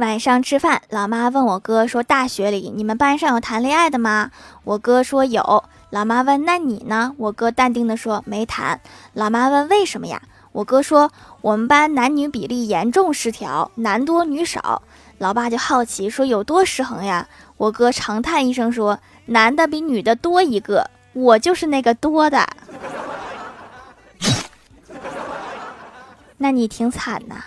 [0.00, 4.30] 晚上吃饭老妈问我哥说大学里你们班上有谈恋爱的吗？
[4.64, 5.64] 我哥说有。
[5.90, 7.14] 老妈问那你呢？
[7.18, 8.80] 我哥淡定的说没谈。
[9.12, 10.22] 老妈问为什么呀？
[10.52, 14.80] 我哥说我们班男女比例严重失调男多女少。
[15.18, 17.28] 老爸就好奇说有多失衡呀？
[17.58, 22.48] 我哥长叹一声说男的比女的多一个我就是那个多的。
[26.38, 27.44] 那你挺惨呐。